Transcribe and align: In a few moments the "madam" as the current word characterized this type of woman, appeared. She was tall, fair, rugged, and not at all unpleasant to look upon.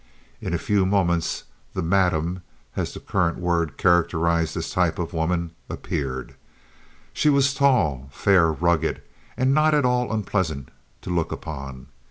In 0.41 0.51
a 0.51 0.57
few 0.57 0.83
moments 0.87 1.43
the 1.75 1.83
"madam" 1.83 2.41
as 2.75 2.91
the 2.91 2.99
current 2.99 3.37
word 3.37 3.77
characterized 3.77 4.55
this 4.55 4.73
type 4.73 4.97
of 4.97 5.13
woman, 5.13 5.51
appeared. 5.69 6.33
She 7.13 7.29
was 7.29 7.53
tall, 7.53 8.09
fair, 8.11 8.51
rugged, 8.51 9.03
and 9.37 9.53
not 9.53 9.75
at 9.75 9.85
all 9.85 10.11
unpleasant 10.11 10.69
to 11.03 11.11
look 11.11 11.31
upon. 11.31 11.85